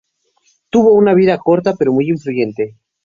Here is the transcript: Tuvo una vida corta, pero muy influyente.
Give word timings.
Tuvo 0.71 0.95
una 0.95 1.13
vida 1.13 1.37
corta, 1.37 1.75
pero 1.75 1.93
muy 1.93 2.09
influyente. 2.09 2.75